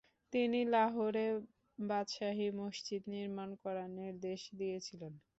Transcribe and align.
তিনি 0.33 0.59
লাহোরে 0.71 1.27
বাদশাহী 1.79 2.47
মসজিদ 2.59 3.01
নির্মাণ 3.13 3.49
করার 3.63 3.89
নির্দেশ 3.99 4.41
দিয়েছিলেন। 4.59 5.13